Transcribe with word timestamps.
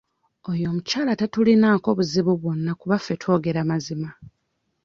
Oyo 0.49 0.65
omukyala 0.71 1.11
tatulinaako 1.19 1.89
buzibu 1.97 2.33
bwonna 2.41 2.71
kuba 2.79 2.97
ffe 2.99 3.13
twogera 3.21 3.61
mazima. 3.69 4.09